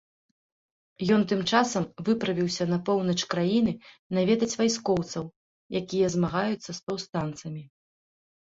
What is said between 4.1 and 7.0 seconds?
наведаць вайскоўцаў, якія змагаюцца з